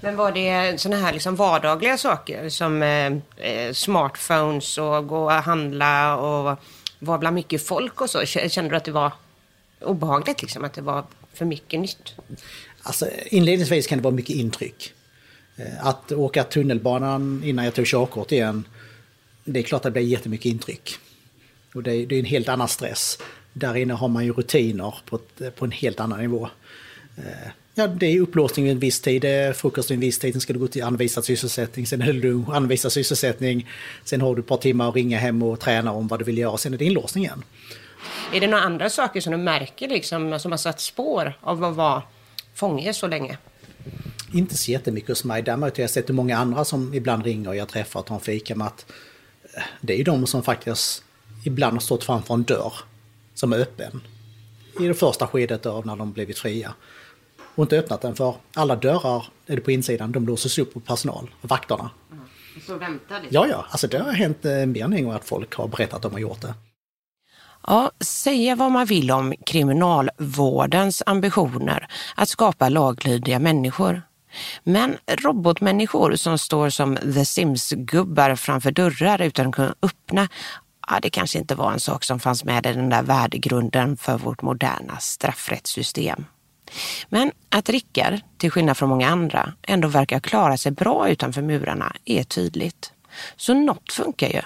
[0.00, 3.12] Men var det sådana här liksom vardagliga saker som eh,
[3.50, 6.58] eh, smartphones och gå och handla och
[6.98, 8.24] vara bland mycket folk och så?
[8.24, 9.12] Kände du att det var
[9.80, 12.14] obehagligt liksom, att det var för mycket nytt?
[12.82, 14.92] Alltså, inledningsvis kan det vara mycket intryck.
[15.56, 18.64] Eh, att åka tunnelbanan innan jag tog körkort igen,
[19.44, 20.98] det är klart att det blir jättemycket intryck.
[21.74, 23.18] Och det är, det är en helt annan stress.
[23.52, 26.48] Där inne har man ju rutiner på, ett, på en helt annan nivå.
[27.16, 30.34] Eh, ja, det är upplåsning vid en viss tid, eh, frukost vid en viss tid,
[30.34, 33.68] sen ska du gå till anvisad sysselsättning, sen är det lunch, anvisad sysselsättning,
[34.04, 36.38] sen har du ett par timmar att ringa hem och träna om vad du vill
[36.38, 37.42] göra, sen är det inlåsning igen.
[38.32, 41.76] Är det några andra saker som du märker liksom, som har satt spår av att
[41.76, 42.02] vara
[42.54, 43.38] fånge så länge?
[44.32, 47.56] Inte så jättemycket hos mig, däremot har jag sett många andra som ibland ringer och
[47.56, 48.86] jag träffar och tar en fika med att
[49.56, 51.04] eh, det är ju de som faktiskt
[51.44, 52.74] ibland har stått framför en dörr
[53.34, 54.00] som är öppen.
[54.80, 56.74] I det första skedet av när de blivit fria.
[57.54, 60.80] Och inte öppnat den för alla dörrar är det på insidan, de låses upp på
[60.80, 61.90] personal, vakterna.
[62.12, 62.24] Mm.
[62.66, 63.26] Så väntar det?
[63.30, 65.94] Ja, ja, alltså det har hänt eh, mer än en gång att folk har berättat
[65.94, 66.54] att de har gjort det.
[67.66, 74.02] Ja, säga vad man vill om kriminalvårdens ambitioner att skapa laglydiga människor.
[74.64, 80.28] Men robotmänniskor som står som The Sims-gubbar framför dörrar utan att kunna öppna,
[80.88, 84.18] ja, det kanske inte var en sak som fanns med i den där värdegrunden för
[84.18, 86.24] vårt moderna straffrättssystem.
[87.08, 91.96] Men att Rickard, till skillnad från många andra, ändå verkar klara sig bra utanför murarna
[92.04, 92.92] är tydligt.
[93.36, 94.42] Så något funkar ju.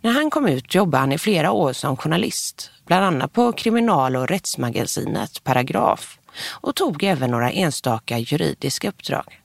[0.00, 4.16] När han kom ut jobbade han i flera år som journalist, bland annat på kriminal
[4.16, 6.18] och rättsmagasinet Paragraf
[6.50, 9.40] och tog även några enstaka juridiska uppdrag.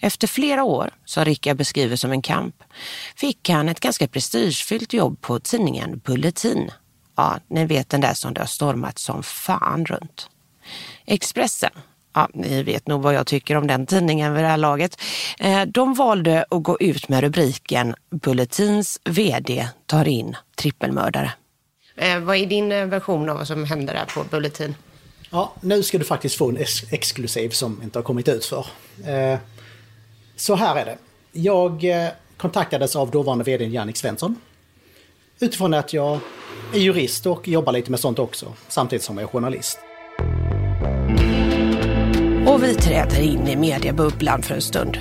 [0.00, 2.62] Efter flera år, som Rickard beskriver som en kamp,
[3.16, 6.70] fick han ett ganska prestigefyllt jobb på tidningen Bulletin.
[7.16, 10.30] Ja, ni vet den där som det har stormat som fan runt.
[11.06, 11.70] Expressen,
[12.16, 15.00] ja, ni vet nog vad jag tycker om den tidningen vid det här laget.
[15.38, 21.32] Eh, de valde att gå ut med rubriken Bulletins VD tar in trippelmördare.
[21.96, 24.74] Eh, vad är din eh, version av vad som hände där på Bulletin?
[25.30, 28.66] Ja, nu ska du faktiskt få en ex exklusiv som inte har kommit ut för.
[29.06, 29.38] Eh,
[30.36, 30.98] så här är det.
[31.32, 31.84] Jag
[32.36, 34.36] kontaktades av dåvarande vd Jannik Svensson.
[35.40, 36.18] Utifrån att jag
[36.74, 39.78] är jurist och jobbar lite med sånt också, samtidigt som jag är journalist.
[42.46, 44.98] Och vi träder in i mediebubblan för en stund.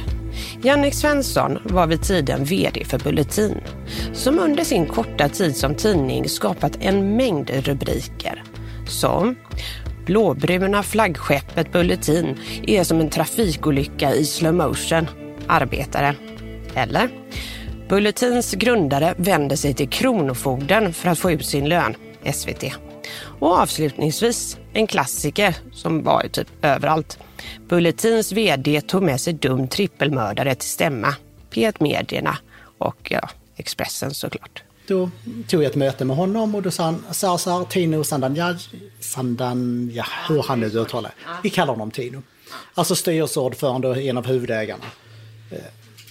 [0.63, 3.61] Jannik Svensson var vid tiden VD för Bulletin,
[4.13, 8.43] som under sin korta tid som tidning skapat en mängd rubriker.
[8.87, 9.35] Som
[10.05, 15.07] Blåbruna flaggskeppet Bulletin är som en trafikolycka i slow motion.
[15.47, 16.15] Arbetare.
[16.75, 17.09] Eller?
[17.89, 21.95] Bulletins grundare vänder sig till Kronofogden för att få ut sin lön.
[22.33, 22.63] SVT.
[23.39, 27.19] Och avslutningsvis en klassiker som var typ överallt.
[27.67, 31.15] Bulletins vd tog med sig dum trippelmördare till stämma.
[31.51, 32.37] P1 Medierna
[32.77, 34.63] och ja, Expressen såklart.
[34.87, 35.09] Då
[35.47, 38.57] tog jag ett möte med honom och då sa han Sarsar Tino Sandanja,
[38.99, 41.11] Sandanja, hur han nu uttalar
[41.43, 42.23] Vi kallar honom Tino.
[42.73, 44.83] Alltså styrelseordförande och en av huvudägarna.
[45.51, 45.57] Eh,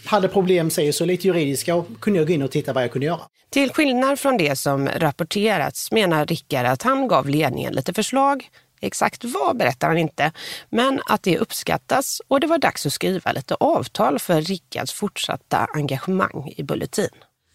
[0.05, 2.93] hade problem, säger så, lite juridiska och kunde jag gå in och titta vad jag
[2.93, 3.21] kunde göra.
[3.51, 8.49] Till skillnad från det som rapporterats menar Rickard att han gav ledningen lite förslag.
[8.85, 10.33] Exakt vad berättar han inte,
[10.71, 15.67] men att det uppskattas och det var dags att skriva lite avtal för Rickards fortsatta
[15.75, 17.09] engagemang i Bulletin.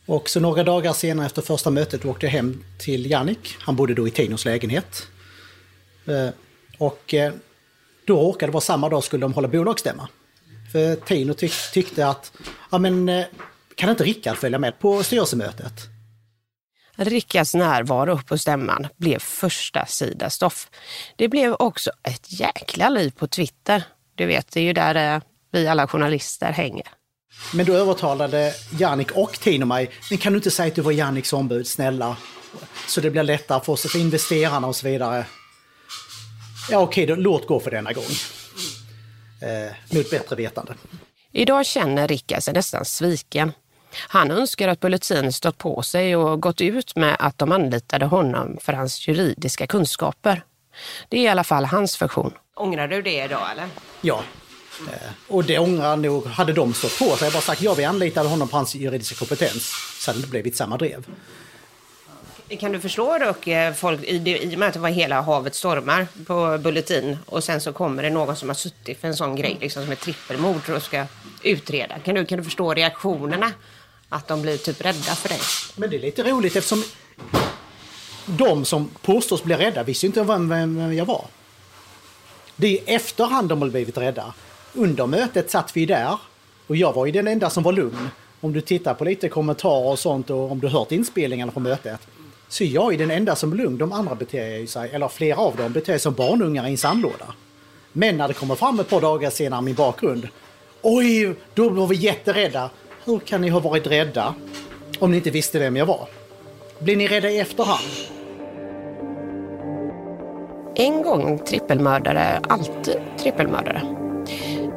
[0.05, 3.55] Och så några dagar senare efter första mötet åkte jag hem till Jannik.
[3.59, 5.07] Han bodde då i Tinos lägenhet.
[6.05, 6.29] Eh,
[6.77, 7.33] och eh,
[8.05, 10.07] då råkade det vara samma dag skulle de hålla bolagsstämma.
[10.71, 12.31] För Tino tyck tyckte att,
[12.71, 13.25] ja men eh,
[13.75, 15.98] kan inte Rickard följa med på styrelsemötet?
[16.99, 20.69] Rickards närvaro på stämman blev första sida stoff.
[21.15, 23.83] Det blev också ett jäkla liv på Twitter.
[24.15, 26.87] Du vet, det är ju där vi alla journalister hänger.
[27.53, 30.91] Men då övertalade Jannik och Tino mig, men kan du inte säga att du var
[30.91, 32.17] Janniks ombud, snälla?
[32.87, 35.25] Så det blir lättare för oss, för investerarna och så vidare.
[36.69, 38.03] ja okej, då, låt gå för denna gång.
[39.41, 40.73] Eh, mot bättre vetande.
[41.31, 43.51] Idag känner Rickard sig nästan sviken.
[43.91, 48.57] Han önskar att Bulletin stått på sig och gått ut med att de anlitade honom
[48.61, 50.43] för hans juridiska kunskaper.
[51.09, 52.33] Det är i alla fall hans version.
[52.55, 53.67] Ångrar du det idag eller?
[54.01, 54.23] Ja.
[54.87, 57.85] Eh, och det ångrar nog, hade de stått på sig och bara sagt ja vi
[57.85, 61.05] anlitade honom på hans juridiska kompetens så hade det inte blivit samma drev.
[62.59, 66.07] Kan du förstå dock eh, folk, i och med att det var hela havet stormar
[66.25, 69.57] på Bulletin och sen så kommer det någon som har suttit för en sån grej
[69.61, 71.05] liksom som ett trippelmord och ska
[71.43, 71.99] utreda.
[71.99, 73.51] Kan du, kan du förstå reaktionerna?
[74.09, 75.39] Att de blir typ rädda för dig?
[75.75, 76.83] Men det är lite roligt eftersom
[78.25, 81.25] de som påstås bli rädda visste inte vem, vem jag var.
[82.55, 84.33] Det är i efterhand de har blivit rädda.
[84.73, 86.17] Under mötet satt vi där
[86.67, 88.09] och jag var ju den enda som var lugn.
[88.41, 91.99] Om du tittar på lite kommentarer och sånt och om du hört inspelningarna från mötet.
[92.47, 93.77] Så jag är den enda som är lugn.
[93.77, 97.33] De andra beter sig, eller flera av dem, beter sig som barnungar i en sandlåda.
[97.91, 100.27] Men när det kommer fram ett par dagar senare min bakgrund.
[100.81, 102.69] Oj, då var vi jätterädda.
[103.09, 104.35] Hur kan ni ha varit rädda
[104.99, 106.07] om ni inte visste vem jag var?
[106.79, 107.89] Blir ni rädda i efterhand?
[110.75, 113.81] En gång trippelmördare, alltid trippelmördare.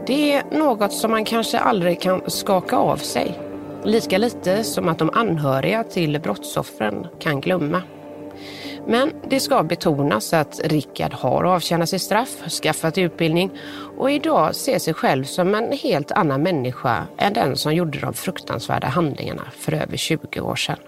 [0.07, 3.39] Det är något som man kanske aldrig kan skaka av sig.
[3.85, 7.83] Lika lite som att de anhöriga till brottsoffren kan glömma.
[8.87, 13.51] Men det ska betonas att Rickard har avtjänat sitt straff, skaffat utbildning
[13.99, 18.15] och idag ser sig själv som en helt annan människa än den som gjorde de
[18.15, 20.79] fruktansvärda handlingarna för över 20 år sedan.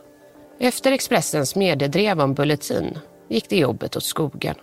[0.60, 4.54] Efter Expressens mediedrev om Bulletin gick det jobbet åt skogen.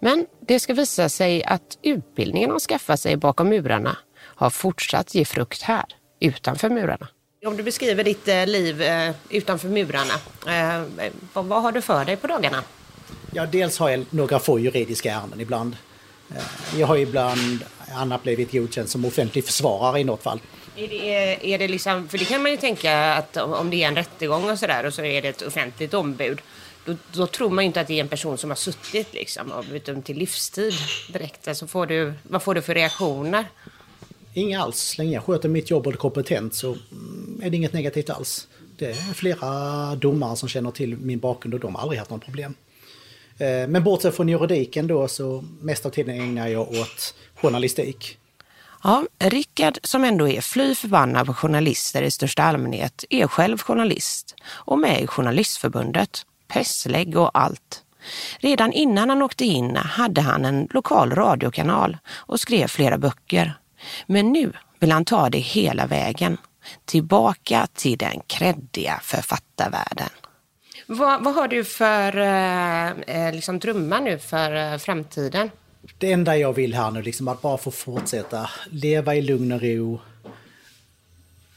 [0.00, 5.24] Men det ska visa sig att utbildningen han skaffat sig bakom murarna har fortsatt ge
[5.24, 5.84] frukt här,
[6.20, 7.08] utanför murarna.
[7.46, 10.14] Om du beskriver ditt eh, liv eh, utanför murarna,
[10.46, 12.64] eh, vad, har du för dig på dagarna?
[13.32, 15.76] Ja, dels har jag några få juridiska ärenden ibland.
[16.76, 20.40] Jag har ibland annat blivit godkänd som offentlig försvarare i något fall.
[20.76, 23.88] Är det, är det liksom, för det kan man ju tänka att om det är
[23.88, 26.40] en rättegång och sådär och så är det ett offentligt ombud.
[26.84, 29.52] Då, då tror man ju inte att det är en person som har suttit liksom
[29.52, 30.74] och blivit dömd till livstid
[31.12, 31.48] direkt.
[31.48, 33.44] Alltså får du, vad får du för reaktioner?
[34.34, 34.80] Inga alls.
[34.80, 37.11] Så länge jag sköter mitt jobb och är kompetent så mm,
[37.42, 38.48] är det inget negativt alls.
[38.78, 42.24] Det är flera domare som känner till min bakgrund och de har aldrig haft något
[42.24, 42.54] problem.
[43.38, 48.18] Eh, men bortsett från juridiken då så mest av tiden ägnar jag åt journalistik.
[48.84, 54.34] Ja, Rickard som ändå är fly förbannad på journalister i största allmänhet är själv journalist
[54.44, 57.82] och med i Journalistförbundet, presslägg och allt.
[58.38, 63.54] Redan innan han åkte in hade han en lokal radiokanal och skrev flera böcker.
[64.06, 66.36] Men nu vill han ta det hela vägen.
[66.84, 70.08] Tillbaka till den kreddiga författarvärlden.
[70.86, 72.90] Vad, vad har du för eh,
[73.26, 75.50] eh, liksom drömmar nu för eh, framtiden?
[75.98, 79.62] Det enda jag vill här nu liksom att bara få fortsätta leva i lugn och
[79.62, 80.00] ro.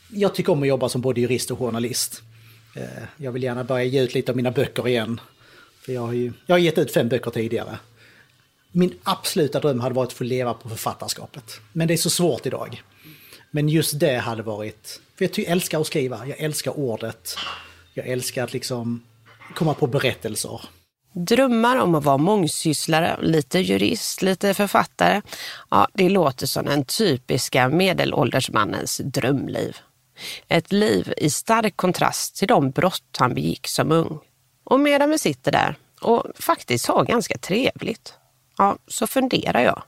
[0.10, 2.22] Jag tycker om att jobba som både jurist och journalist.
[2.76, 2.84] Eh,
[3.18, 5.20] Jag vill gärna börja ge ut lite av mina böcker igen.
[5.86, 7.80] För jag har ju jag har gett ut fem böcker tidigare.
[8.72, 11.60] Min absoluta dröm hade varit att få leva på författarskapet.
[11.74, 12.84] Men det är så svårt idag.
[13.56, 15.02] Men just det hade varit...
[15.18, 17.36] För jag älskar att skriva, jag älskar ordet.
[17.94, 19.04] Jag älskar att liksom
[19.54, 20.62] komma på berättelser.
[21.14, 25.22] Drömmar om att vara mångsysslare, lite jurist, lite författare.
[25.70, 29.78] Ja, det låter som den typiska medelåldersmannens drömliv.
[30.48, 34.20] Ett liv i stark kontrast till de brott han begick som ung.
[34.64, 38.14] Och medan vi sitter där och faktiskt har ganska trevligt,
[38.58, 39.84] ja, så funderar jag.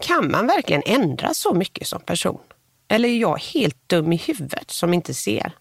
[0.00, 2.38] Kan man verkligen ändra så mycket som person?
[2.88, 5.52] Eller är jag helt dum i huvudet som inte ser?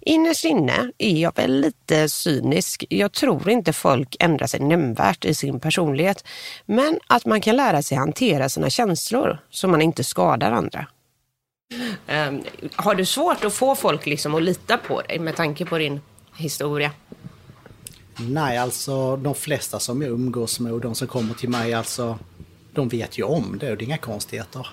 [0.00, 2.84] Innerst inne är jag väl lite cynisk.
[2.88, 6.24] Jag tror inte folk ändrar sig nämnvärt i sin personlighet.
[6.66, 10.86] Men att man kan lära sig hantera sina känslor så man inte skadar andra.
[12.06, 12.42] Ehm,
[12.76, 16.00] har du svårt att få folk liksom att lita på dig med tanke på din
[16.36, 16.90] historia?
[18.16, 22.18] Nej, alltså de flesta som jag umgås med och de som kommer till mig, alltså
[22.72, 24.66] de vet ju om det och det är inga konstigheter.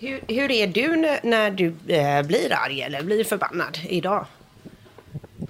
[0.00, 4.26] Hur, hur är du när, du eh, blir arg eller blir förbannad idag?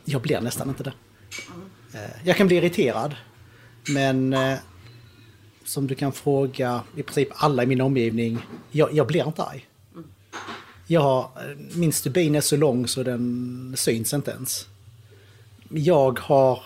[0.05, 0.93] Jag blir nästan inte det.
[1.95, 3.15] Eh, Jag kan bli irriterad.
[3.89, 4.59] Men eh,
[5.65, 8.39] som du kan fråga i princip alla i min omgivning,
[8.71, 9.67] jag, jag blir inte arg.
[10.87, 14.67] Jag har, eh, min stubin är så lång så den syns inte ens.
[15.71, 16.63] Jag har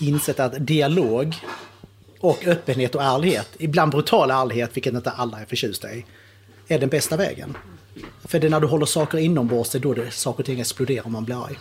[0.00, 1.34] insett att dialog
[2.20, 6.04] och öppenhet och ärlighet, ibland brutal ärlighet, vilket inte alla är förtjusta i,
[6.68, 7.56] är den bästa vägen.
[8.24, 10.60] För det är när du håller saker inombords, det är då det, saker och ting
[10.60, 11.58] exploderar om man blir arg.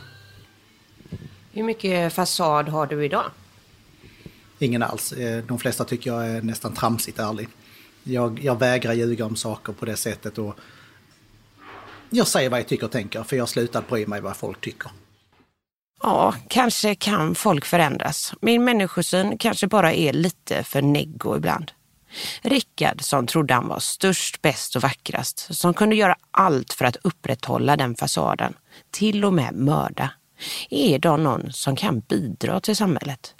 [1.51, 3.23] Hur mycket fasad har du idag?
[4.63, 5.11] ingen alls.
[5.11, 7.47] Eh, de flesta tycker jag är nästan tramsigt ärlig.
[8.03, 10.55] Jag, jag vägrar ljuga om saker på det sättet och
[12.09, 14.61] jag säger vad jag tycker och tänker för jag har slutat bry mig vad folk
[14.61, 14.91] tycker.
[16.03, 18.33] Ja, kanske kan folk förändras.
[18.41, 21.71] Min människosyn kanske bara är lite för neggo ibland.
[22.41, 26.95] Rickard som trodde han var störst, bäst och vackrast, som kunde göra allt för att
[26.95, 28.53] upprätthålla den fasaden,
[28.91, 30.09] till och med mörda,
[30.69, 33.35] är idag någon som kan bidra till samhället.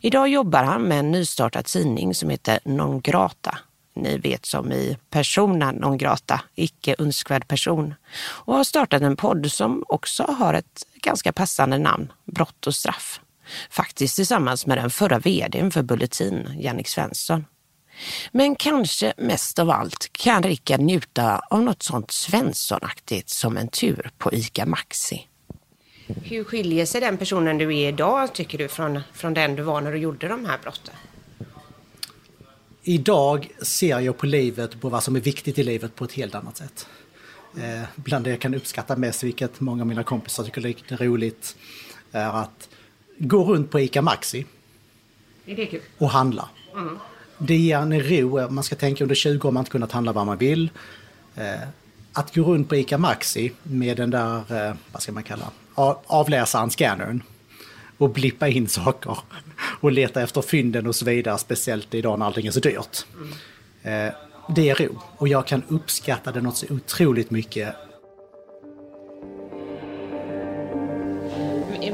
[0.00, 3.58] Idag jobbar han med en nystartad tidning som heter Non Grata.
[3.94, 7.94] Ni vet som i persona non grata, icke önskvärd person.
[8.18, 13.20] Och har startat en podd som också har ett ganska passande namn, Brott och straff.
[13.70, 17.44] Faktiskt tillsammans med den förra vdn för Bulletin, Jannik Svensson.
[18.32, 24.10] Men kanske mest av allt kan Rickard njuta av något sånt Svenssonaktigt som en tur
[24.18, 25.26] på ICA Maxi.
[26.06, 29.80] Hur skiljer sig den personen du är idag, tycker du, från, från den du var
[29.80, 30.94] när du gjorde de här brotten?
[32.82, 36.34] Idag ser jag på livet, på vad som är viktigt i livet på ett helt
[36.34, 36.86] annat sätt.
[37.56, 41.56] Eh, bland det jag kan uppskatta mest, vilket många av mina kompisar tycker är roligt,
[42.12, 42.68] är att
[43.18, 44.46] gå runt på ICA Maxi
[45.98, 46.48] och handla.
[46.74, 46.98] Mm.
[47.46, 50.26] Det ger en ro, man ska tänka under 20 år man inte kunnat handla vad
[50.26, 50.70] man vill.
[51.34, 51.68] Eh,
[52.12, 55.50] att gå runt på ICA Maxi med den där, eh, vad ska man kalla,
[56.06, 57.22] avläsaren, scannern
[57.98, 59.18] och blippa in saker
[59.80, 63.06] och leta efter fynden och så vidare, speciellt idag när allting är så dyrt.
[63.82, 64.12] Eh,
[64.56, 67.74] det är ro och jag kan uppskatta det något så otroligt mycket.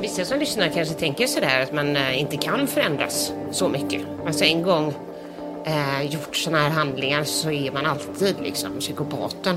[0.01, 4.03] Vissa som lyssnar kanske tänker sådär att man eh, inte kan förändras så mycket.
[4.27, 4.95] Alltså en gång
[5.65, 9.57] eh, gjort sådana här handlingar så är man alltid liksom psykopaten.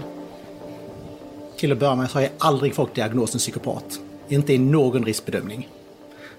[1.58, 3.99] Till att börja med så har jag aldrig fått diagnosen psykopat.
[4.28, 5.70] Inte i någon riskbedömning.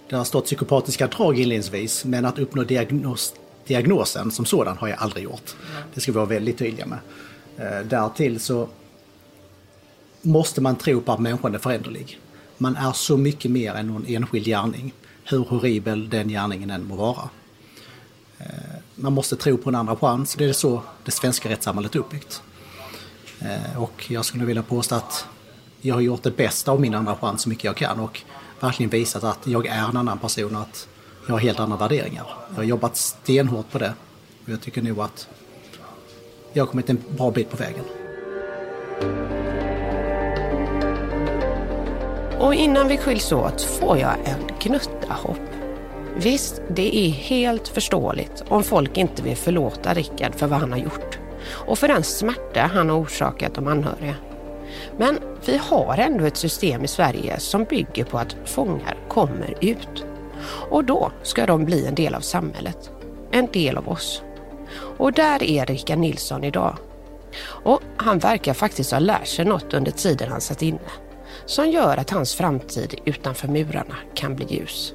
[0.08, 3.34] Det har stått psykopatiska drag inledningsvis, men att uppnå diagnos,
[3.66, 5.54] diagnosen som sådan har jag aldrig gjort.
[5.94, 6.98] Det ska vi vara väldigt tydliga med.
[7.56, 8.68] Eh, därtill så
[10.22, 12.18] måste man tro på att människan är föränderlig.
[12.58, 14.92] Man är så mycket mer än någon enskild gärning,
[15.24, 17.28] hur horribel den gärningen än må vara.
[19.03, 22.42] Man måste tro på en andra chans, det är så det svenska rättssamhället är uppbyggt.
[23.40, 25.26] Eh, och jag skulle vilja påstå att
[25.80, 28.20] jag har gjort det bästa av min andra chans så mycket jag kan och
[28.61, 30.88] verkligen visat att jag är en annan person och att
[31.26, 32.26] jag har helt andra värderingar.
[32.48, 33.94] Jag har jobbat stenhårt på det
[34.44, 35.28] och jag tycker nog att
[36.53, 37.84] jag har kommit en bra bit på vägen.
[42.38, 45.51] Och innan vi skiljs åt får jag en gnutta hopp.
[46.16, 50.78] Visst, det är helt förståeligt om folk inte vill förlåta Rickard för vad han har
[50.78, 51.18] gjort
[51.50, 54.14] och för den smärta han har orsakat de anhöriga.
[54.98, 60.04] Men vi har ändå ett system i Sverige som bygger på att fångar kommer ut.
[60.70, 62.90] Och då ska de bli en del av samhället.
[63.30, 64.22] En del av oss.
[64.98, 66.76] Och där är Rickard Nilsson idag.
[67.44, 70.78] Och han verkar faktiskt ha lärt sig något under tiden han satt inne.
[71.46, 74.94] Som gör att hans framtid utanför murarna kan bli ljus.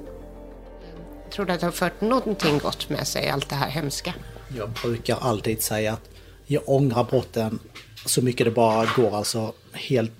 [1.31, 4.13] Tror du att det har fört någonting gott med sig, allt det här hemska?
[4.57, 6.09] Jag brukar alltid säga att
[6.45, 7.59] jag ångrar brotten
[8.05, 9.15] så mycket det bara går.
[9.15, 10.11] Alltså helt...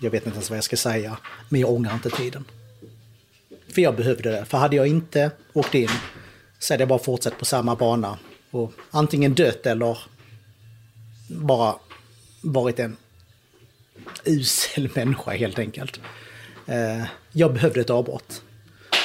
[0.00, 1.18] Jag vet inte ens vad jag ska säga.
[1.48, 2.44] Men jag ångrar inte tiden.
[3.68, 4.44] För jag behövde det.
[4.44, 5.90] För hade jag inte åkt in
[6.58, 8.18] så hade jag bara fortsatt på samma bana.
[8.50, 9.98] Och antingen dött eller
[11.28, 11.74] bara
[12.40, 12.96] varit en
[14.24, 16.00] usel människa helt enkelt.
[16.66, 18.42] Eh, jag behövde ett avbrott.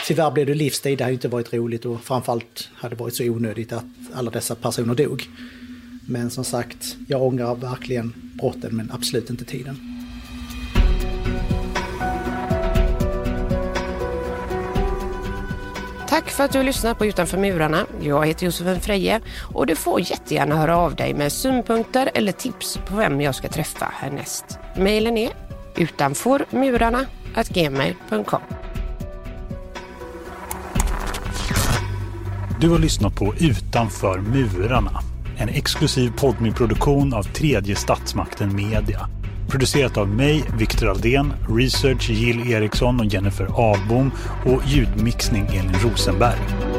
[0.05, 3.23] Tyvärr blev det livstid, det hade inte varit roligt och framförallt hade det varit så
[3.23, 5.29] onödigt att alla dessa personer dog.
[6.07, 9.77] Men som sagt, jag ångrar verkligen brotten men absolut inte tiden.
[16.07, 17.85] Tack för att du lyssnar på Utanför murarna.
[18.01, 19.21] Jag heter Josefin Freje
[19.53, 23.47] och du får jättegärna höra av dig med synpunkter eller tips på vem jag ska
[23.47, 24.45] träffa härnäst.
[24.77, 25.31] Mailen är
[25.77, 28.41] utanformurarna.gmail.com
[32.63, 34.99] Du har lyssnat på Utanför murarna
[35.37, 39.09] en exklusiv podmi-produktion av tredje statsmakten Media.
[39.49, 44.11] Producerat av mig, Viktor Aldén, research Jill Eriksson och Jennifer Avbom
[44.45, 46.72] och ljudmixning Elin Rosenberg.